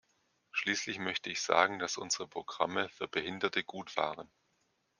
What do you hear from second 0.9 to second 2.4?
möchte ich sagen, dass unsere